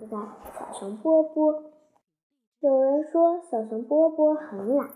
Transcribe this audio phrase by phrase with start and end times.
[0.00, 0.16] 是在
[0.58, 1.62] 小熊波波。
[2.60, 4.90] 有人说小熊波波很懒，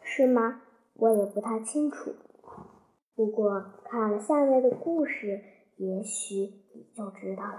[0.00, 0.62] 是吗？
[0.94, 2.12] 我也不太清楚。
[3.16, 5.42] 不过看了下面的故事，
[5.76, 6.36] 也许
[6.72, 7.58] 你就知道了。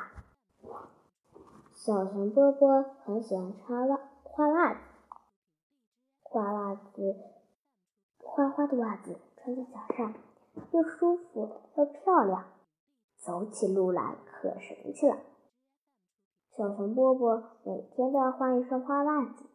[1.74, 4.80] 小熊波波很喜欢穿袜花袜子，
[6.22, 7.16] 花袜子
[8.20, 10.14] 花花的袜子穿在脚上
[10.72, 12.46] 又舒服又漂亮，
[13.18, 15.18] 走起路来可神气了。
[16.56, 19.46] 小熊波波每天都要换一双花袜子，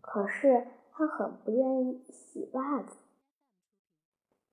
[0.00, 2.96] 可是他很不愿意洗袜子。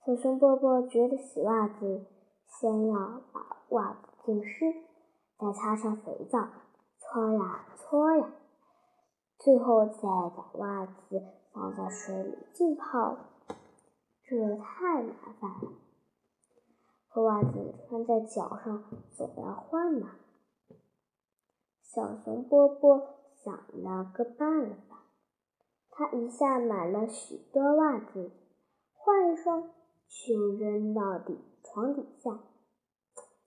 [0.06, 2.06] 小熊波波觉得洗袜子
[2.48, 4.74] 先要把袜子浸湿，
[5.38, 6.50] 再擦上肥皂，
[7.00, 8.30] 搓呀搓呀，
[9.40, 13.18] 最后再把袜子放在水里浸泡。
[14.24, 15.72] 这太麻烦了，
[17.08, 18.84] 和袜子穿在脚上
[19.16, 20.08] 总要换呢。
[21.98, 25.02] 小熊波波想了个办法，
[25.90, 28.30] 他一下买了许多袜子，
[28.94, 29.72] 换一双。
[30.08, 32.40] 就扔到底床底下，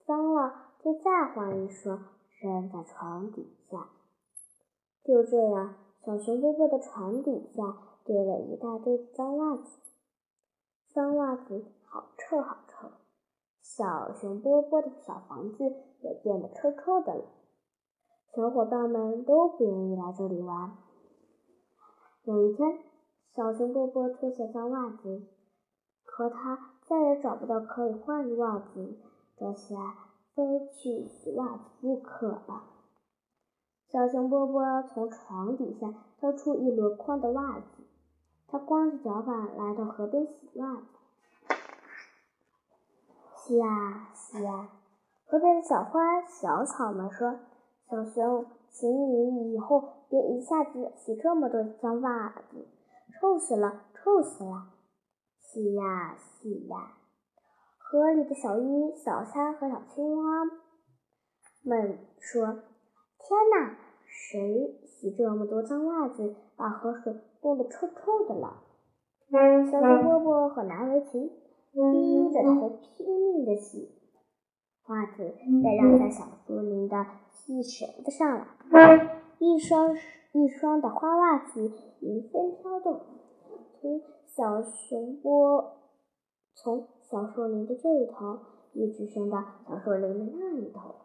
[0.05, 2.03] 脏了就再换一双
[2.41, 3.87] 扔在床底下。
[5.01, 9.79] 就这样，小熊波波的床底下堆了一大堆脏袜子，
[10.93, 12.89] 脏袜子好臭好臭。
[13.61, 17.23] 小熊波波的小房子也变得臭臭的了，
[18.33, 20.77] 小伙伴们都不愿意来这里玩。
[22.23, 22.79] 有一天，
[23.33, 25.27] 小熊波波脱下脏袜子。
[26.05, 28.97] 可他再也找不到可以换的袜子，
[29.37, 29.75] 这下
[30.33, 32.63] 非去洗袜子不可了。
[33.89, 37.83] 小熊波波从床底下掏出一箩筐的袜子，
[38.47, 40.83] 他光着脚板来到河边洗袜子。
[43.35, 44.69] 洗呀洗呀，
[45.25, 47.39] 河边的小花小草们说
[47.91, 52.65] ：“小熊，请你以后别一下子洗这么多脏袜子，
[53.19, 54.69] 臭死了，臭死了。”
[55.43, 56.93] 洗呀洗呀，
[57.77, 60.45] 河里的小鱼、小虾和小青蛙
[61.65, 62.45] 们说
[63.19, 67.13] ：“天哪，谁洗这么多脏袜子，把河水
[67.43, 68.63] 弄得臭臭的了？”
[69.69, 71.29] 小熊波波很难为情，
[71.73, 74.00] 低着头拼命的洗
[74.91, 78.45] 袜子，被晾在小树林的细绳子上了。
[79.39, 79.95] 一双
[80.33, 81.71] 一双的花袜子
[82.01, 83.01] 迎风飘动，
[83.81, 84.01] 从。
[84.33, 85.73] 小熊波
[86.55, 88.39] 从小树林的这一头
[88.71, 90.95] 一直伸到小树林的那一头。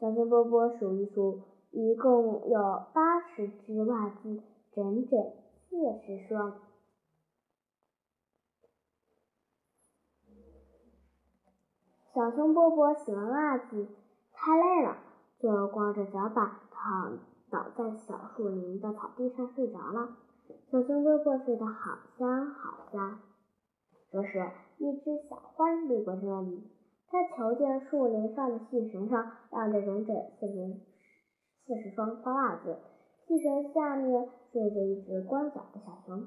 [0.00, 4.42] 小熊波波数一数，一共有八十只袜子，
[4.74, 5.20] 整整
[5.70, 6.54] 四十双。
[12.14, 13.88] 小熊波波洗完袜子
[14.34, 14.98] 太累了，
[15.38, 17.18] 就光着脚板躺
[17.50, 20.10] 倒在小树林的草地上睡着了。
[20.70, 23.18] 小熊波波睡得好香好香。
[24.10, 26.70] 这时，一只小獾路过这里，
[27.08, 30.80] 它瞧见树林上的细绳上晾着整整四十
[31.64, 32.76] 四十双花袜子，
[33.26, 36.26] 细绳下面睡着一只光脚的小熊。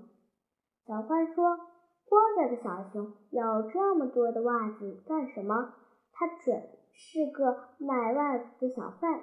[0.88, 1.60] 小獾说
[2.08, 5.74] ：“光脚的小熊有这么多的袜子干什么？
[6.12, 9.22] 他准是个卖袜子的小贩。”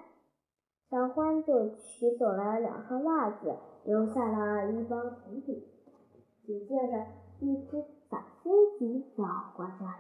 [0.91, 5.63] 小欢就取走了两双袜子，留下了一包甜饼。
[6.45, 7.07] 紧接着，
[7.41, 9.23] 一只小猩猩走
[9.57, 9.91] 过这里，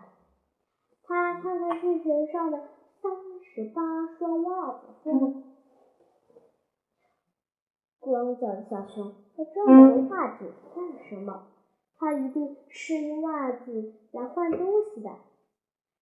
[1.05, 2.59] 他看看地球上的
[3.01, 3.11] 三
[3.43, 3.81] 十八
[4.19, 5.43] 双袜子，说
[7.99, 11.47] ：“光脚的小熊有这么多袜子干什么？
[12.03, 15.11] 他一定是用袜子来换东西的。”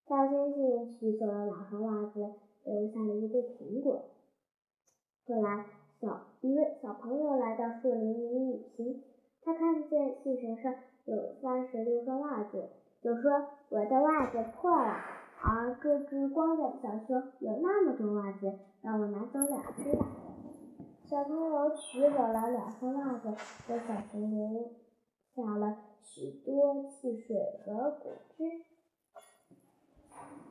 [0.09, 2.21] 小猩猩取走了两双袜子，
[2.65, 4.07] 留下了一堆苹果。
[5.27, 5.67] 后来，
[6.01, 9.03] 小一位小朋友来到树林里旅行，
[9.43, 10.75] 他看见细绳上
[11.05, 12.71] 有三十六双袜子，
[13.03, 13.31] 就说
[13.69, 14.97] ：“我的袜子破了。”
[15.43, 20.07] 而这只光脚的小熊有那么多袜子，让我拿走两只吧。
[21.05, 23.29] 小朋友取走了两双袜子，
[23.69, 24.71] 给小熊留
[25.37, 28.45] 下了许多汽水和果汁。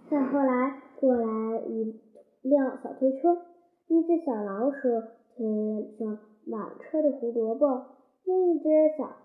[0.10, 2.00] 再后来，过来一
[2.42, 3.46] 辆小推车。
[3.88, 5.02] 一只小老鼠
[5.36, 7.86] 推着满车的胡萝卜，
[8.24, 9.18] 另一只小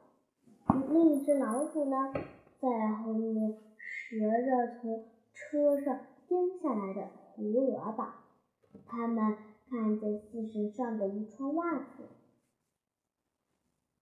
[0.91, 2.15] 另一只老鼠呢，
[2.61, 5.05] 在后面拾着从
[5.35, 8.06] 车上扔下来的胡萝卜。
[8.87, 9.37] 他们
[9.69, 12.05] 看见细绳上的一串袜子，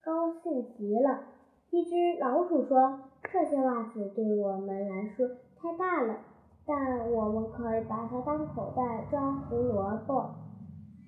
[0.00, 1.24] 高兴极了。
[1.72, 3.00] 一只老鼠说
[3.32, 5.26] ：“这些袜子对我们来说
[5.56, 6.19] 太大了，
[6.66, 10.34] 但我们可以把它当口袋装胡萝卜。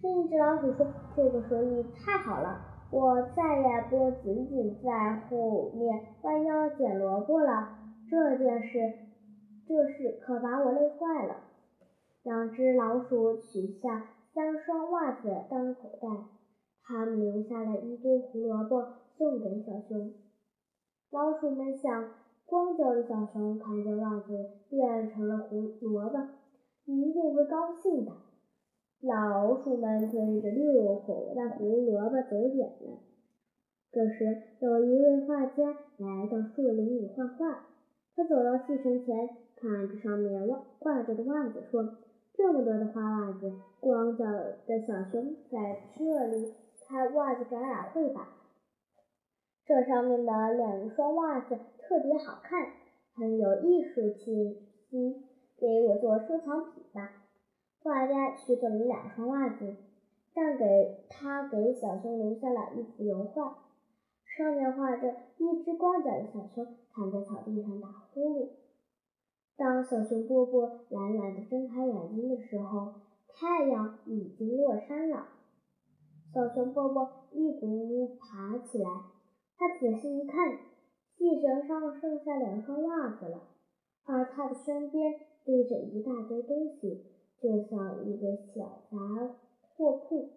[0.01, 7.69] 另一只老鼠说：“这个主意太好了，我再也不仅仅在后面弯腰捡萝卜了。
[8.09, 8.79] 这件事，
[9.69, 11.37] 这事可把我累坏了。”
[12.25, 16.09] 两只老鼠取下三双袜子当口袋，
[16.83, 18.87] 他们留下了一堆胡萝卜
[19.19, 20.15] 送给小熊。
[21.15, 22.11] 老鼠们想，
[22.45, 26.19] 光脚的小熊看见袜子变成了胡萝卜，
[26.87, 28.11] 一定会高兴的。
[29.01, 32.99] 老鼠们推着六口的胡萝卜走远了。
[33.93, 37.65] 这时，有一位画家来到树林里画画。
[38.17, 41.91] 他走到细绳前，看着上面挂挂着的袜子，说
[42.35, 44.25] ：“这么多的花袜子，光脚
[44.67, 46.55] 的小熊在这里
[46.89, 48.31] 开袜子展览会吧？
[49.67, 52.73] 这上面的两双袜子特别好看，
[53.15, 55.23] 很有艺术气息，
[55.59, 57.23] 给我做收藏品吧。”
[57.83, 59.77] 画家取走了两双袜子，
[60.35, 63.59] 但给他给小熊留下了一幅油画，
[64.25, 68.49] 上面画着一只光脚的小熊躺在草地上打呼噜。
[69.57, 72.95] 当小熊波波懒懒地睁开眼睛的时候，
[73.29, 75.27] 太阳已经落山了。
[76.33, 78.89] 小熊波波一骨碌爬起来，
[79.57, 80.59] 他仔细一看，
[81.17, 83.43] 细绳上剩下两双袜子了，
[84.05, 85.15] 而他的身边
[85.45, 87.11] 堆着一大堆东西。
[87.37, 88.97] 就像一个小杂
[89.77, 90.31] 货铺，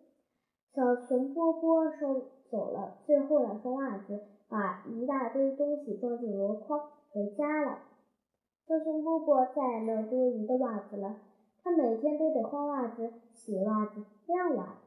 [0.73, 4.19] 小熊波波收走了最后两双袜子，
[4.49, 7.79] 把一大堆东西装进箩筐回家了。
[8.67, 11.15] 小熊波波再也没有多余的袜子了，
[11.63, 14.81] 他每天都得换袜子、洗袜子、晾袜子。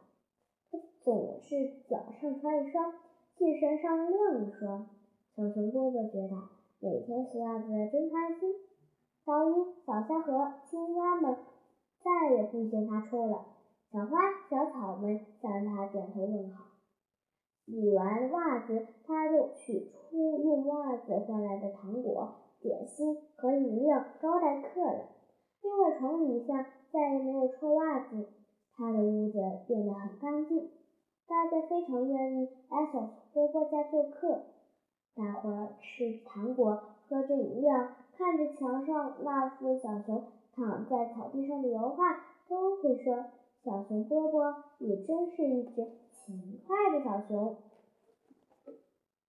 [0.71, 2.93] 他总是脚上穿一双，
[3.41, 4.87] 替身上另一双。
[5.35, 6.37] 小熊哥哥觉得
[6.79, 8.53] 每天洗袜子真开心。
[9.25, 9.55] 小鱼、
[9.87, 11.35] 小虾和青蛙们。
[12.03, 13.47] 再也不嫌它臭了，
[13.91, 14.19] 小花、
[14.51, 16.65] 小草们向它点头问好。
[17.65, 25.07] 洗完袜子，它就取出用袜子换来的糖果、点心和饮料招待客人。
[25.63, 28.29] 因为床底下再也没有臭袜子，
[28.75, 30.71] 它的屋子变得很干净，
[31.31, 34.41] 大家非常愿意来小波波家做客。
[35.15, 37.87] 大伙儿吃糖果，喝着饮料，
[38.19, 40.25] 看着墙上那幅小熊。
[40.57, 43.27] 躺在草地上的油画都会说
[43.63, 47.57] ：“小熊波波，你真是一只勤快的小熊。”